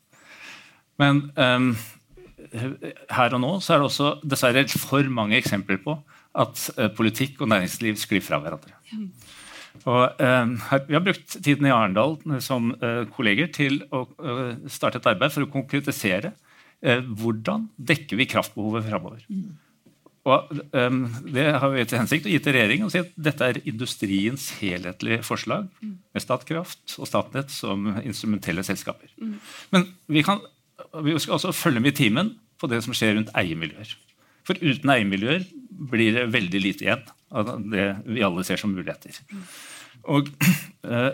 [1.02, 1.72] Men um,
[2.54, 5.98] her og nå så er det også dessverre for mange eksempler på
[6.36, 8.76] at uh, politikk og næringsliv sklir fra hverandre.
[9.84, 14.06] Og, uh, her, vi har brukt tiden i Arendal som uh, kolleger til å
[14.72, 16.36] starte et arbeid for å konkretisere
[16.86, 19.24] hvordan dekker vi kraftbehovet framover.
[20.26, 21.00] Og, um,
[21.34, 24.48] det har vi til hensikt å gi til regjeringen og si at dette er industriens
[24.60, 29.10] helhetlige forslag med Statkraft og Statnett som instrumentelle selskaper.
[29.74, 30.44] Men vi, kan,
[31.06, 33.94] vi skal også følge med i timen på det som skjer rundt eiermiljøer.
[34.46, 35.46] For uten eiermiljøer
[35.92, 39.18] blir det veldig lite igjen av det vi alle ser som muligheter.
[40.06, 40.30] Og
[40.86, 41.12] uh,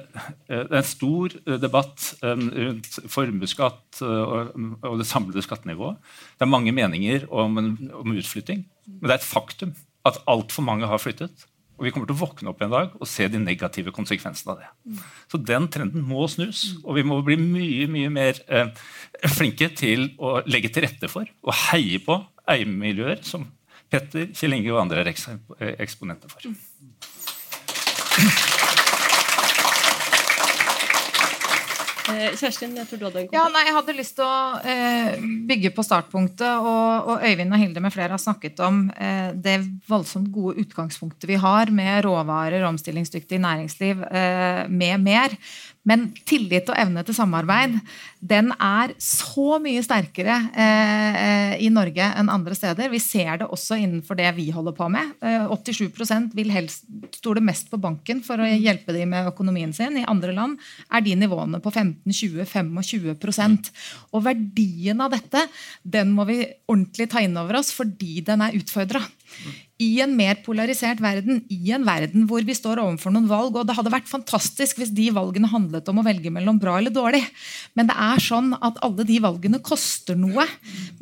[0.50, 6.02] Det er en stor debatt um, rundt formuesskatt uh, og det samlede skattenivået.
[6.36, 7.58] Det er mange meninger om,
[8.02, 9.74] om utflytting, men det er et faktum
[10.08, 11.46] at altfor mange har flyttet.
[11.82, 14.60] Og vi kommer til å våkne opp en dag og se de negative konsekvensene av
[14.62, 15.00] det.
[15.32, 18.70] Så den trenden må snus, og vi må bli mye mye mer eh,
[19.34, 22.20] flinke til å legge til rette for og heie på
[22.54, 23.50] eiermiljøer som
[23.92, 26.46] Petter, Kjell Inge og andre er eh, eksponenter for.
[28.22, 28.51] Eh,
[32.40, 35.18] Kjerstin, jeg tror du hadde en ja, nei, Jeg hadde lyst til å eh,
[35.50, 39.58] bygge på startpunktet, og, og, Øyvind og Hilde med flere har snakket om eh, det
[39.90, 45.38] voldsomt gode utgangspunktet vi har med råvarer, omstillingsdyktig næringsliv eh, med mer.
[45.88, 47.80] Men tillit og evne til samarbeid
[48.22, 52.92] den er så mye sterkere eh, i Norge enn andre steder.
[52.94, 55.16] Vi ser det også innenfor det vi holder på med.
[55.26, 56.86] Eh, 87 vil helst
[57.18, 59.98] stole mest på banken for å hjelpe dem med økonomien sin.
[59.98, 60.60] I andre land
[60.94, 63.72] er de nivåene på 15-20-25%
[64.14, 65.48] Og verdien av dette
[65.82, 69.02] den må vi ordentlig ta inn over oss fordi den er utfordra
[69.82, 73.58] i en mer polarisert verden, i en verden hvor vi står overfor noen valg.
[73.58, 76.94] og Det hadde vært fantastisk hvis de valgene handlet om å velge mellom bra eller
[76.94, 77.24] dårlig.
[77.78, 80.46] Men det er sånn at alle de valgene koster noe.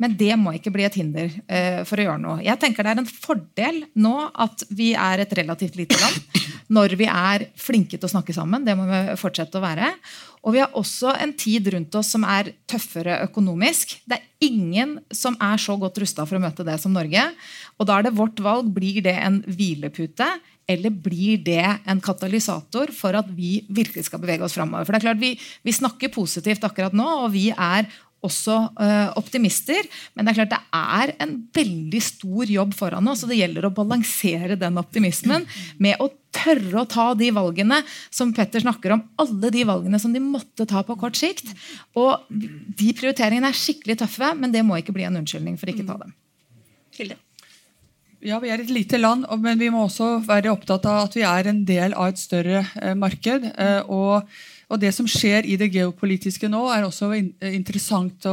[0.00, 2.38] Men det må ikke bli et hinder uh, for å gjøre noe.
[2.46, 6.39] Jeg tenker Det er en fordel nå at vi er et relativt lite land.
[6.70, 8.64] Når vi er flinke til å snakke sammen.
[8.66, 9.90] Det må vi fortsette å være.
[10.46, 13.98] Og vi har også en tid rundt oss som er tøffere økonomisk.
[14.08, 17.26] Det er ingen som er så godt rusta for å møte det som Norge.
[17.76, 18.70] Og da er det vårt valg.
[18.72, 20.30] Blir det en hvilepute?
[20.70, 24.86] Eller blir det en katalysator for at vi virkelig skal bevege oss framover?
[24.86, 25.34] For det er klart, vi,
[25.66, 27.90] vi snakker positivt akkurat nå, og vi er
[28.26, 29.86] også uh, optimister.
[30.14, 33.68] Men det er klart det er en veldig stor jobb foran oss, og det gjelder
[33.68, 35.46] å balansere den optimismen
[35.82, 37.80] med å tørre å ta de valgene
[38.12, 39.02] som Petter snakker om.
[39.20, 41.50] Alle de valgene som de måtte ta på kort sikt.
[41.98, 45.88] Og de prioriteringene er skikkelig tøffe, men det må ikke bli en unnskyldning for ikke
[45.88, 46.14] å ta dem.
[47.00, 47.18] Hilde.
[48.20, 51.22] Ja, Vi er et lite land, men vi må også være opptatt av at vi
[51.24, 53.46] er en del av et større eh, marked.
[53.48, 54.28] Eh, og
[54.70, 58.26] og Det som skjer i det geopolitiske nå, er også eh, interessant.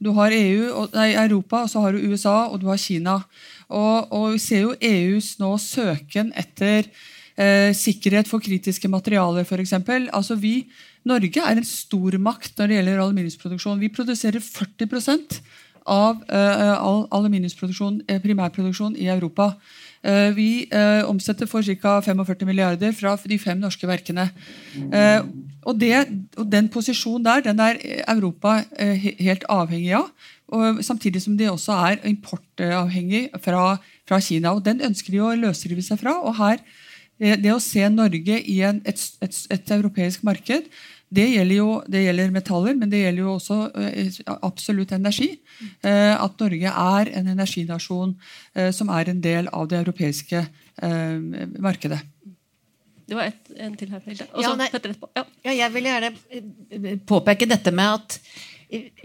[0.00, 3.20] Du har EU, nei, Europa, og så har du USA og du har Kina.
[3.68, 6.88] Og, og Vi ser jo EUs nå søken etter
[7.36, 9.76] eh, sikkerhet for kritiske materialer, f.eks.
[10.10, 10.66] Altså vi,
[11.06, 13.80] Norge er en stormakt når det gjelder aluminiumsproduksjon.
[13.82, 14.88] Vi produserer 40
[15.86, 19.52] av eh, all aluminiumsproduksjon, eh, primærproduksjon i Europa.
[20.06, 21.98] Eh, vi eh, omsetter for ca.
[22.00, 24.28] 45 milliarder fra de fem norske verkene.
[24.92, 25.20] Eh,
[25.66, 26.06] og, det,
[26.38, 30.10] og Den posisjonen der den er Europa helt avhengig av.
[30.80, 34.54] Samtidig som de også er importavhengig fra, fra Kina.
[34.54, 36.20] og Den ønsker de å løsrive seg fra.
[36.22, 36.62] og her
[37.18, 40.70] Det å se Norge i en, et, et, et europeisk marked
[41.06, 45.28] det gjelder jo det gjelder metaller, men det gjelder jo også eh, absolutt energi.
[45.86, 48.16] Eh, at Norge er en energinasjon
[48.54, 51.96] eh, som er en del av det europeiske markedet.
[53.08, 54.02] Det var et, en til her.
[54.12, 55.22] Ja, ja.
[55.46, 58.18] ja, jeg vil gjerne påpeke dette med at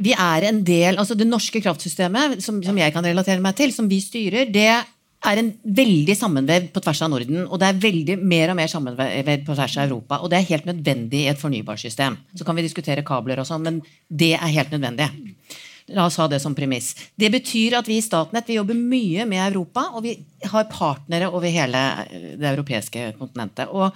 [0.01, 3.71] vi er en del, altså Det norske kraftsystemet som, som jeg kan relatere meg til,
[3.71, 4.81] som vi styrer, det
[5.21, 7.43] er en veldig sammenvevd på tvers av Norden.
[7.45, 10.21] Og det er veldig mer og mer sammenvevd på tvers av Europa.
[10.21, 12.17] Og det er helt nødvendig i et fornybarsystem.
[12.37, 15.11] Så kan vi diskutere kabler og sånn, men det er helt nødvendig.
[15.91, 16.93] La oss ha det som premiss.
[17.19, 20.15] Det betyr at vi i Statnett vi jobber mye med Europa, og vi
[20.47, 21.81] har partnere over hele
[22.39, 23.69] det europeiske kontinentet.
[23.69, 23.91] Og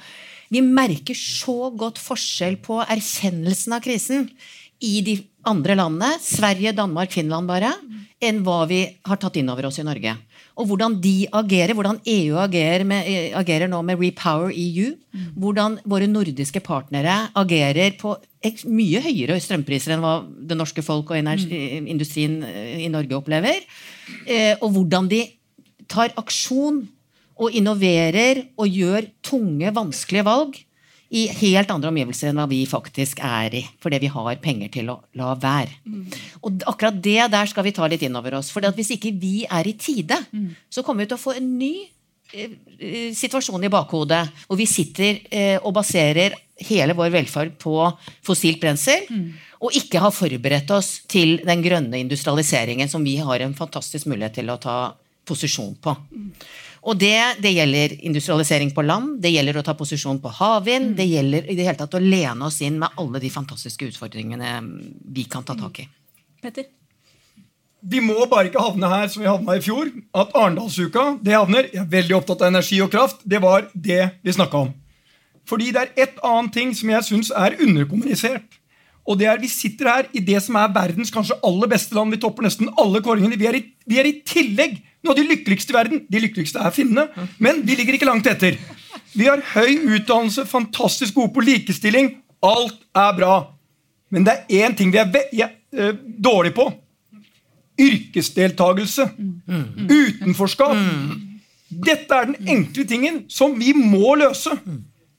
[0.54, 4.30] vi merker så godt forskjell på erkjennelsen av krisen
[4.84, 7.72] i de andre landene, Sverige, Danmark, Finland bare,
[8.22, 10.18] enn hva vi har tatt inn over oss i Norge
[10.56, 14.94] og hvordan de agerer, hvordan EU agerer, med, agerer nå med Repower EU.
[15.12, 15.26] Mm.
[15.36, 18.16] Hvordan våre nordiske partnere agerer på
[18.72, 21.90] mye høyere strømpriser enn hva det norske folk og mm.
[21.92, 23.66] industrien eh, i Norge opplever.
[24.24, 25.26] Eh, og hvordan de
[25.92, 26.86] tar aksjon
[27.36, 30.56] og innoverer og gjør tunge, vanskelige valg
[31.14, 33.64] i helt andre omgivelser enn hva vi faktisk er i.
[33.84, 35.82] Fordi vi har penger til å la være.
[35.86, 36.06] Mm.
[36.42, 38.50] Og akkurat det der skal vi ta litt inn over oss.
[38.54, 40.50] For hvis ikke vi er i tide, mm.
[40.70, 41.74] så kommer vi til å få en ny
[42.34, 44.24] eh, eh, situasjon i bakhodet.
[44.50, 47.78] Hvor vi sitter eh, og baserer hele vår velferd på
[48.26, 49.06] fossilt brensel.
[49.12, 49.30] Mm.
[49.66, 54.40] Og ikke har forberedt oss til den grønne industrialiseringen som vi har en fantastisk mulighet
[54.42, 54.80] til å ta
[55.26, 55.96] posisjon på.
[56.12, 56.30] Mm.
[56.86, 60.96] Og det, det, gjelder industrialisering på land, det gjelder å ta posisjon på havvind, mm.
[61.00, 64.58] det gjelder i det hele tatt å lene oss inn med alle de fantastiske utfordringene
[65.16, 65.88] vi kan ta tak i.
[66.46, 66.70] Petter?
[67.86, 69.92] Vi må bare ikke havne her som vi havna i fjor.
[70.18, 73.22] At Arendalsuka det havner Jeg er veldig opptatt av energi og kraft.
[73.22, 74.72] Det var det vi snakka om.
[75.46, 78.58] Fordi det er et annet ting som jeg syns er underkommunisert.
[79.06, 82.12] Og det er Vi sitter her i det som er verdens kanskje aller beste land.
[82.12, 83.38] Vi topper nesten alle kåringene.
[83.38, 86.06] Vi er i, vi er i tillegg noe av de lykkeligste i verden.
[86.10, 88.58] De lykkeligste er finnene, men de ligger ikke langt etter.
[89.14, 92.16] Vi har høy utdannelse, fantastisk gode på likestilling.
[92.46, 93.36] Alt er bra.
[94.10, 96.66] Men det er én ting vi er ja, uh, dårlige på.
[97.82, 99.06] Yrkesdeltagelse.
[99.20, 99.86] Mm.
[99.92, 100.74] Utenforskap.
[101.86, 104.54] Dette er den enkle tingen som vi må løse.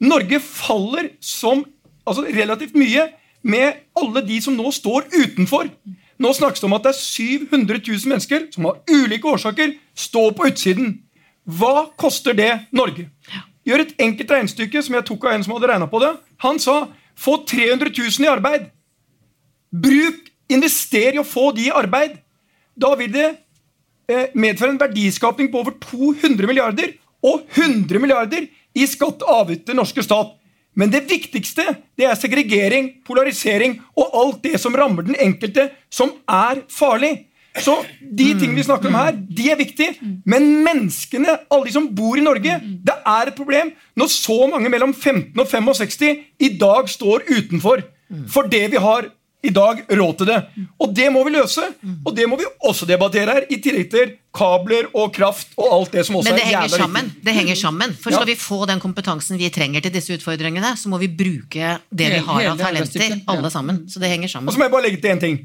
[0.03, 1.65] Norge faller som
[2.07, 3.07] altså relativt mye
[3.47, 5.71] med alle de som nå står utenfor.
[6.19, 10.33] Nå snakkes det om at det er 700 000 mennesker som av ulike årsaker står
[10.37, 10.95] på utsiden.
[11.47, 13.07] Hva koster det Norge?
[13.67, 16.13] Gjør et enkelt regnestykke som jeg tok av en som hadde regna på det.
[16.43, 16.87] Han sa
[17.19, 18.69] få 300 000 i arbeid.
[19.71, 22.17] Bruk, invester i å få de i arbeid.
[22.77, 26.95] Da vil det eh, medføre en verdiskapning på over 200 milliarder
[27.27, 30.36] og 100 milliarder i skatt og avgift til norske stat.
[30.77, 31.65] Men det viktigste
[31.97, 37.15] det er segregering, polarisering og alt det som rammer den enkelte, som er farlig.
[37.57, 39.97] Så de tingene vi snakker om her, de er viktige.
[40.29, 44.69] Men menneskene, alle de som bor i Norge, det er et problem når så mange
[44.73, 47.87] mellom 15 og 65 i dag står utenfor.
[48.31, 49.09] For det vi har
[49.47, 50.39] i dag råd til det.
[50.83, 51.65] Og det må vi løse.
[52.05, 55.95] Og det må vi også debattere her, i tillegg til kabler og kraft og alt
[55.97, 57.11] det som også Men det er henger jævla sammen.
[57.25, 57.95] Det henger sammen.
[58.03, 58.17] For Ja.
[58.21, 62.11] skal vi få den kompetansen vi trenger til disse utfordringene, så må vi bruke det
[62.13, 63.85] vi har av talenter, alle sammen.
[63.89, 64.49] Så det henger sammen.
[64.49, 65.39] Og så må jeg bare legge til en ting.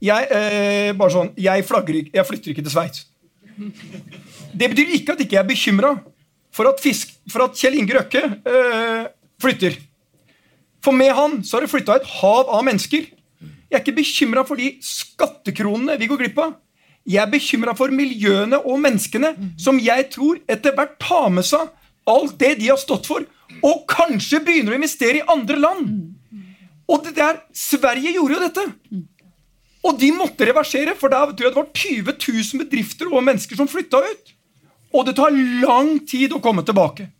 [0.00, 3.06] Jeg, eh, bare sånn, jeg, flagger, jeg flytter ikke til Sveits.
[4.54, 5.92] Det betyr ikke at ikke jeg er bekymra
[6.54, 6.82] for, at
[7.30, 9.06] for at Kjell Inge Røkke eh,
[9.42, 9.76] flytter.
[10.84, 13.08] For med han så har det flytta et hav av mennesker.
[13.68, 16.54] Jeg er ikke bekymra for de skattekronene vi går glipp av.
[17.08, 21.68] Jeg er bekymra for miljøene og menneskene som jeg tror etter hvert tar med seg
[22.08, 23.24] alt det de har stått for,
[23.64, 25.90] og kanskje begynner å investere i andre land.
[26.88, 28.64] Og det der, Sverige gjorde jo dette.
[29.84, 33.60] Og de måtte reversere, for der tror jeg det var 20 000 bedrifter og mennesker
[33.60, 34.32] som flytta ut.
[34.96, 37.10] Og det tar lang tid å komme tilbake.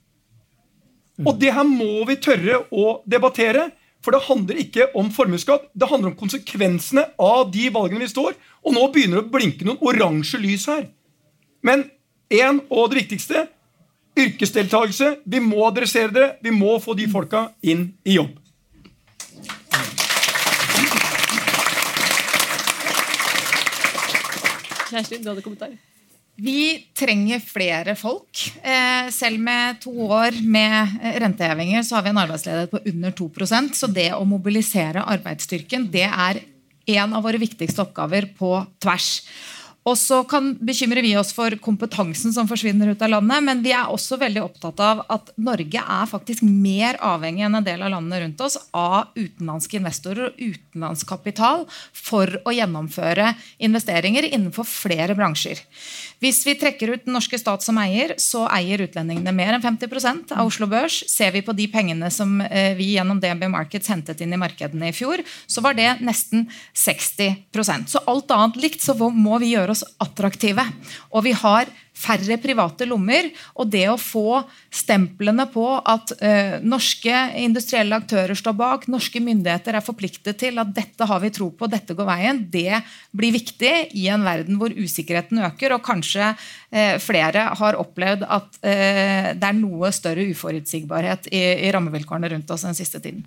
[1.27, 3.69] Og det her må vi tørre å debattere.
[4.05, 8.37] For det handler ikke om formuesskatt, det handler om konsekvensene av de valgene vi står.
[8.65, 10.87] Og nå begynner det å blinke noen oransje lys her.
[11.67, 11.89] Men
[12.31, 13.49] én og det viktigste
[14.19, 15.17] yrkesdeltakelse.
[15.25, 16.29] Vi må adressere det.
[16.43, 18.35] Vi må få de folka inn i jobb.
[24.89, 25.77] Kjerstin, du hadde kommentar.
[26.39, 28.45] Vi trenger flere folk.
[28.63, 33.17] Eh, selv med to år med eh, rentehevinger så har vi en arbeidsledighet på under
[33.19, 36.39] 2% Så det å mobilisere arbeidsstyrken det er
[36.95, 39.09] en av våre viktigste oppgaver på tvers.
[39.89, 43.73] Og så kan bekymre vi oss for kompetansen som forsvinner ut av landet, men vi
[43.73, 47.95] er også veldig opptatt av at Norge er faktisk mer avhengig enn en del av
[47.95, 51.65] landene rundt oss av utenlandske investorer og utenlandsk kapital
[51.97, 53.33] for å gjennomføre
[53.65, 55.63] investeringer innenfor flere bransjer.
[56.19, 60.35] Hvis vi trekker ut den norske stat som eier, så eier utlendingene mer enn 50
[60.35, 61.01] av Oslo Børs.
[61.09, 64.91] Ser vi på de pengene som eh, vi gjennom DNB Markets hentet inn i markedene
[64.91, 69.77] i fjor, så var det nesten 60% Så alt annet likt så må vi gjøre
[69.77, 70.65] oss attraktive.
[71.13, 73.31] Og vi har færre private lommer.
[73.59, 79.79] Og det å få stemplene på at eh, norske industrielle aktører står bak, norske myndigheter
[79.79, 82.81] er forpliktet til at dette har vi tro på, dette går veien, det
[83.17, 88.61] blir viktig i en verden hvor usikkerheten øker, og kanskje eh, flere har opplevd at
[88.63, 93.27] eh, det er noe større uforutsigbarhet i, i rammevilkårene rundt oss den siste tiden.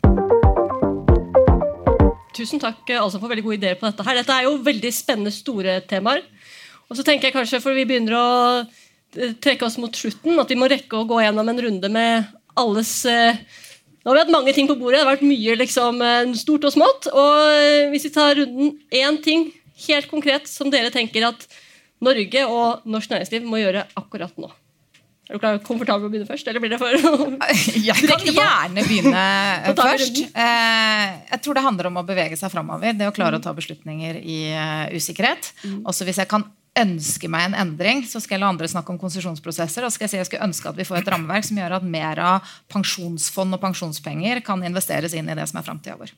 [2.31, 4.05] Tusen takk altså for veldig gode ideer på dette.
[4.07, 4.21] her.
[4.21, 6.23] Dette er jo veldig spennende, store temaer.
[6.91, 8.27] Og så tenker jeg kanskje, for Vi begynner å
[8.59, 12.31] eh, trekke oss mot slutten, at vi må rekke å gå gjennom en runde med
[12.59, 13.39] alles eh,
[14.01, 14.97] Nå har vi hatt mange ting på bordet.
[14.97, 17.07] Det har vært mye liksom, eh, stort og smått.
[17.13, 19.51] og Hvis vi tar runden én ting
[19.85, 21.45] helt konkret som dere tenker at
[22.01, 24.49] Norge og norsk næringsliv må gjøre akkurat nå.
[25.29, 26.97] Er du klar, komfortabel med å begynne først, eller blir det for
[27.87, 29.25] Jeg kan gjerne begynne
[29.77, 30.17] først.
[30.33, 32.97] Jeg tror det handler om å bevege seg framover.
[32.97, 34.39] Det å klare å ta beslutninger i
[34.97, 35.53] usikkerhet.
[35.85, 38.99] Også hvis jeg kan ønske meg en endring, så skal jeg la andre snakke om
[39.01, 39.83] konsesjonsprosesser.
[39.83, 41.87] Og skal jeg si jeg skulle ønske at vi får et rammeverk som gjør at
[41.97, 46.13] mer av pensjonsfond og pensjonspenger kan investeres inn i det som er framtida vår.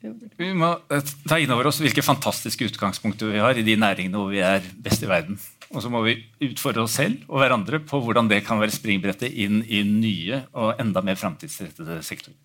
[0.00, 4.16] Vi må eh, ta inn over oss hvilke fantastiske utgangspunkter vi har i de næringene
[4.16, 5.40] hvor vi er best i verden.
[5.70, 6.16] Og så må vi
[6.48, 10.80] utfordre oss selv og hverandre på hvordan det kan være springbrettet inn i nye og
[10.80, 12.38] enda mer framtidsrettede sektorer.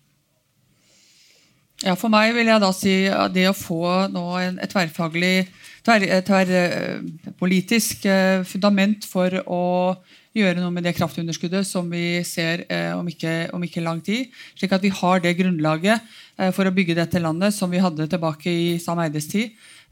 [1.84, 5.44] Ja, For meg vil jeg da si at det å få nå en, et tverrfaglig,
[5.44, 9.94] tverr, tverrpolitisk eh, fundament for å
[10.36, 14.32] gjøre noe med det kraftunderskuddet som vi ser eh, om, ikke, om ikke lang tid.
[14.58, 18.08] Slik at vi har det grunnlaget eh, for å bygge dette landet som vi hadde
[18.10, 19.46] tilbake i Sam Eides tid.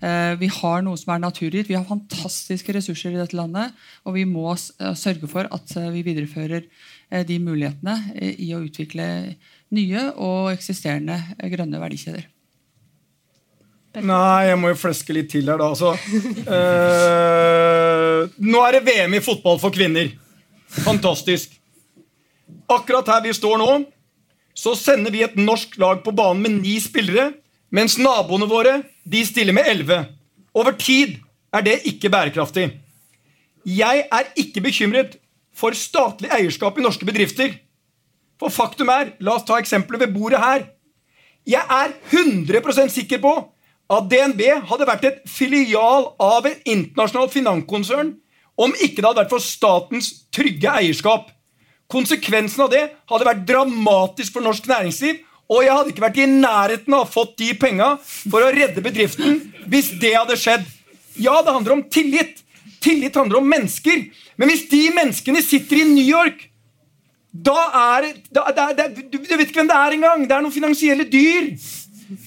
[0.04, 1.70] Eh, vi har noe som er naturgitt.
[1.70, 3.66] Vi har fantastiske ressurser i dette landet.
[4.04, 8.52] Og vi må eh, sørge for at eh, vi viderefører eh, de mulighetene eh, i
[8.56, 9.06] å utvikle
[9.74, 12.33] nye og eksisterende eh, grønne verdikjeder.
[14.02, 15.70] Nei, jeg må jo fleske litt til her, da.
[15.70, 15.94] Altså.
[16.44, 20.10] Eh, nå er det VM i fotball for kvinner.
[20.82, 21.52] Fantastisk.
[22.70, 23.68] Akkurat her vi står nå,
[24.54, 27.32] så sender vi et norsk lag på banen med ni spillere,
[27.74, 30.00] mens naboene våre de stiller med elleve.
[30.54, 31.18] Over tid
[31.54, 32.68] er det ikke bærekraftig.
[33.64, 35.18] Jeg er ikke bekymret
[35.54, 37.54] for statlig eierskap i norske bedrifter.
[38.40, 40.66] For faktum er, la oss ta eksempelet ved bordet her.
[41.46, 43.34] Jeg er 100% sikker på
[43.92, 48.14] at DNB hadde vært et filial av et internasjonalt finanskonsern
[48.60, 51.28] om ikke det hadde vært for statens trygge eierskap.
[51.90, 55.20] Konsekvensen av det hadde vært dramatisk for norsk næringsliv,
[55.52, 58.84] og jeg hadde ikke vært i nærheten av å fått de penga for å redde
[58.84, 60.64] bedriften hvis det hadde skjedd.
[61.20, 62.40] Ja, det handler om tillit.
[62.82, 64.06] Tillit handler om mennesker.
[64.40, 66.48] Men hvis de menneskene sitter i New York
[67.34, 67.58] da
[67.98, 70.26] er da, da, da, du, vet ikke hvem det er engang.
[70.28, 71.50] Det er noen finansielle dyr.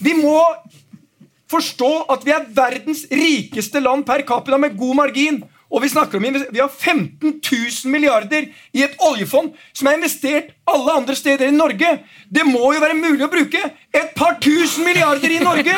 [0.04, 0.36] Vi må
[1.52, 5.44] forstå at vi er verdens rikeste land per capita med god margin.
[5.68, 10.54] Og vi snakker om vi har 15 000 milliarder i et oljefond som er investert
[10.68, 11.90] alle andre steder i Norge.
[12.32, 15.76] Det må jo være mulig å bruke et par tusen milliarder i Norge!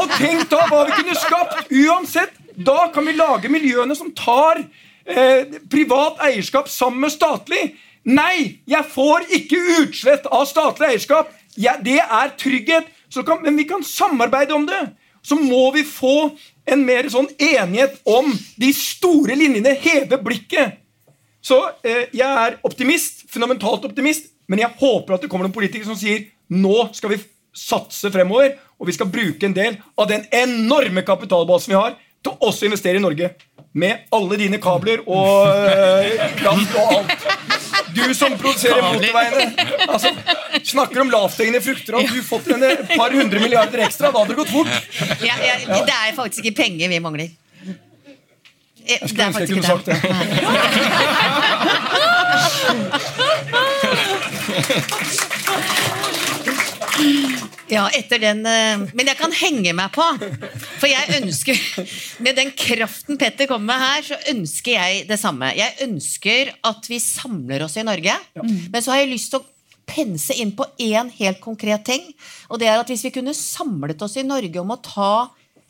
[0.00, 1.68] Og tenk da hva vi kunne skapt!
[1.68, 4.62] Uansett, da kan vi lage miljøene som tar
[5.04, 7.74] eh, privat eierskap sammen med statlig.
[8.06, 11.36] Nei, jeg får ikke utslett av statlig eierskap.
[11.56, 12.88] Jeg, det er trygghet.
[13.14, 14.82] Kan, men vi kan samarbeide om det.
[15.26, 16.30] Så må vi få
[16.70, 18.28] en mer sånn enighet om
[18.58, 19.74] de store linjene.
[19.82, 20.82] Heve blikket.
[21.46, 25.88] Så eh, jeg er optimist, fundamentalt optimist, men jeg håper at det kommer noen politikere
[25.88, 27.20] som sier nå skal vi
[27.56, 32.34] satse fremover, og vi skal bruke en del av den enorme kapitalbasen vi har, til
[32.34, 33.32] å også investere i Norge.
[33.76, 35.50] Med alle dine kabler og
[36.40, 37.45] kraft og alt.
[37.96, 39.44] Du som produserer motorveiene.
[39.88, 40.12] Altså,
[40.62, 41.92] snakker om lavthengende frukter.
[41.96, 42.60] Hadde du fått en
[42.92, 44.68] par hundre milliarder ekstra, da hadde det gått fort.
[45.24, 47.30] Ja, ja, det er faktisk ikke penger vi mangler.
[48.86, 49.96] Jeg skulle ønske jeg kunne sagt det.
[57.70, 60.04] Ja, etter den eh, Men jeg kan henge meg på.
[60.78, 61.58] For jeg ønsker
[62.24, 65.50] Med den kraften Petter kommer med her, så ønsker jeg det samme.
[65.56, 68.14] Jeg ønsker at vi samler oss i Norge.
[68.42, 69.48] Men så har jeg lyst til å
[69.86, 72.06] pense inn på én helt konkret ting.
[72.50, 75.12] Og det er at hvis vi kunne samlet oss i Norge om å ta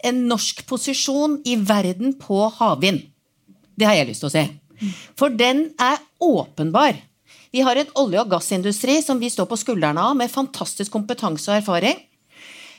[0.05, 3.07] en norsk posisjon i verden på havvind
[3.77, 4.45] Det har jeg lyst til å si.
[5.17, 6.99] For den er åpenbar.
[7.57, 11.49] Vi har en olje- og gassindustri som vi står på skuldrene av, med fantastisk kompetanse
[11.49, 12.03] og erfaring.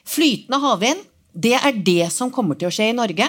[0.05, 1.01] Flytende havvind,
[1.33, 3.25] det er det som kommer til å skje i Norge.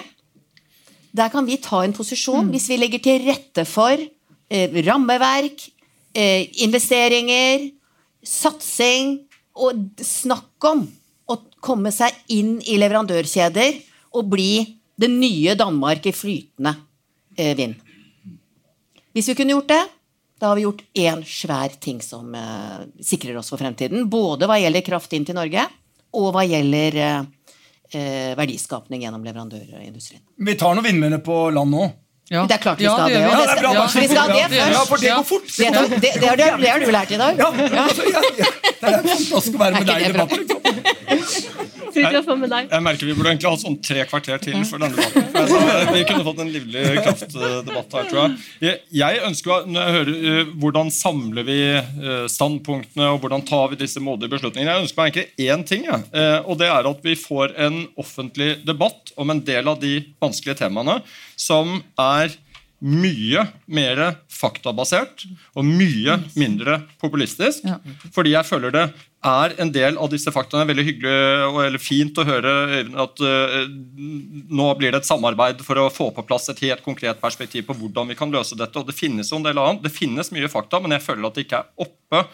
[1.09, 2.53] Der kan vi ta en posisjon mm.
[2.53, 5.65] hvis vi legger til rette for eh, rammeverk,
[6.13, 7.71] eh, investeringer,
[8.21, 9.15] satsing
[9.57, 10.85] og snakk om
[11.25, 13.81] å komme seg inn i leverandørkjeder
[14.13, 14.51] og bli
[15.01, 16.77] det nye Danmark i flytende
[17.33, 17.73] eh, vind.
[19.17, 19.85] Hvis vi kunne gjort det,
[20.39, 24.07] da har vi gjort én svær ting som eh, sikrer oss for fremtiden.
[24.09, 25.65] Både hva gjelder kraft inn til Norge,
[26.15, 27.25] og hva gjelder uh,
[27.93, 30.23] uh, verdiskapning gjennom leverandørindustrien.
[30.41, 31.89] Vi tar noen vindmøller på land nå.
[32.29, 32.45] Ja.
[32.45, 33.19] Det er klart vi skal ha det.
[33.19, 34.73] Ja, det, ja, vi skal det først.
[34.73, 35.47] Ja, for det går fort.
[35.57, 37.39] Det, det, det, det har du lært i dag.
[37.41, 37.49] Ja,
[37.83, 40.41] altså, Det er fantastisk å være med deg i debatten.
[42.69, 45.47] Jeg, merker Vi burde egentlig hatt sånn tre kvarter til for denne debatten.
[45.49, 48.81] For vi kunne fått en livlig kraftdebatt her, tror jeg.
[48.99, 53.79] Jeg ønsker, når jeg hører uh, Hvordan samler vi uh, standpunktene, og hvordan tar vi
[53.83, 54.75] disse modige beslutningene?
[54.75, 55.99] Jeg ønsker meg egentlig én ting, ja.
[56.43, 60.59] og det er at vi får en offentlig debatt om en del av de vanskelige
[60.63, 60.99] temaene
[61.39, 62.35] som er
[62.79, 64.01] mye mer
[64.31, 65.25] faktabasert
[65.57, 67.65] og mye mindre populistisk.
[68.15, 68.85] Fordi jeg føler det
[69.25, 70.67] er en del av disse faktaene.
[70.69, 72.53] Veldig hyggelig og fint å høre
[73.03, 77.19] at uh, nå blir det et samarbeid for å få på plass et helt konkret
[77.21, 78.79] perspektiv på hvordan vi kan løse dette.
[78.79, 79.83] og Det finnes jo en del annet.
[79.83, 82.25] Det finnes mye fakta, men jeg føler at det ikke er oppe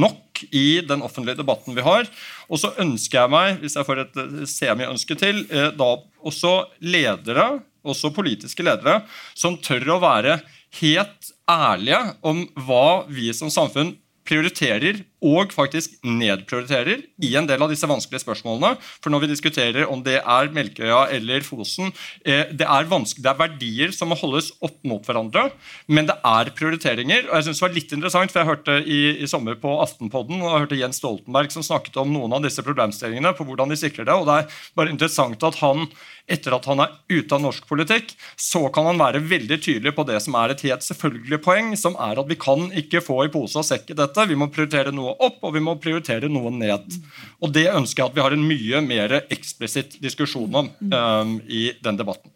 [0.00, 2.08] nok i den offentlige debatten vi har.
[2.52, 5.94] Og så ønsker jeg meg, hvis jeg får et semiønske til, uh, da
[6.24, 7.54] også ledere,
[7.84, 9.02] også politiske ledere,
[9.36, 10.38] som tør å være
[10.80, 17.70] helt ærlige om hva vi som samfunn prioriterer og faktisk nedprioriterer i en del av
[17.72, 18.74] disse vanskelige spørsmålene.
[19.00, 21.92] For når vi diskuterer om det er Melkøya eller Fosen
[22.24, 25.48] eh, det, er det, er verdier som må holdes opp mot hverandre,
[25.86, 27.28] men det er prioriteringer.
[27.28, 30.42] og jeg synes det var litt interessant, for jeg hørte i, i sommer på Aftenpodden
[30.42, 33.80] og jeg hørte Jens Stoltenberg som snakket om noen av disse problemstillingene, på hvordan de
[33.80, 34.18] sikrer det.
[34.18, 35.88] og Det er bare interessant at han
[36.30, 40.06] etter at han er ute av norsk politikk, så kan han være veldig tydelig på
[40.08, 43.32] det som er et helt selvfølgelig poeng, som er at vi kan ikke få i
[43.32, 44.28] pose og sekk dette.
[44.30, 46.98] Vi må prioritere noe opp, og vi må prioritere noe ned.
[47.42, 51.70] Og Det ønsker jeg at vi har en mye mer eksplisitt diskusjon om um, i
[51.84, 52.32] den debatten.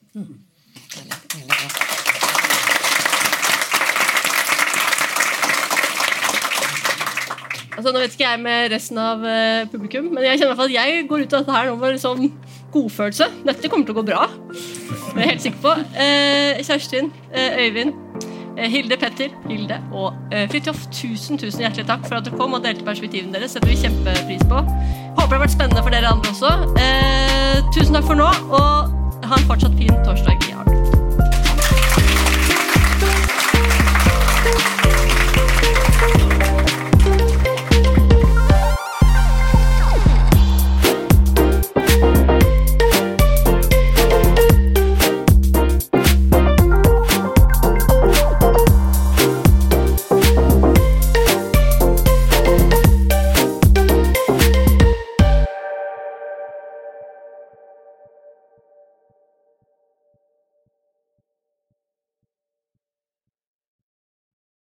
[7.79, 11.05] Altså, nå vet ikke jeg med resten av uh, publikum, men jeg kjenner at jeg
[11.07, 12.24] går ut av dette her nå med liksom
[12.74, 13.29] godfølelse.
[13.47, 14.24] Dette kommer til å gå bra.
[14.51, 15.74] Det er jeg helt sikker på.
[15.95, 17.95] Uh, Kjerstin, uh, Øyvind,
[18.66, 22.64] Hilde Petter, Hilde og eh, Fridtjof, tusen tusen hjertelig takk for at dere kom og
[22.64, 23.54] delte perspektivene deres.
[23.54, 24.62] setter vi kjempepris på.
[25.18, 26.52] Håper det har vært spennende for dere andre også.
[26.82, 30.50] Eh, tusen takk for nå, og ha en fortsatt fin torsdag.
[30.50, 30.57] Ja.